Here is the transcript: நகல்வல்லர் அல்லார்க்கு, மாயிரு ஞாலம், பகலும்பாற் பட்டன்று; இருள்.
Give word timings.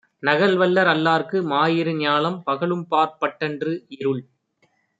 நகல்வல்லர் 0.23 0.87
அல்லார்க்கு, 0.87 1.37
மாயிரு 1.49 1.93
ஞாலம், 1.97 2.39
பகலும்பாற் 2.47 3.17
பட்டன்று; 3.19 3.73
இருள். 3.97 4.23